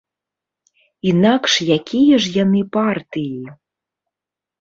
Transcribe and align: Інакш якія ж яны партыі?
Інакш 1.11 1.53
якія 1.77 2.15
ж 2.23 2.31
яны 2.43 2.61
партыі? 2.79 3.37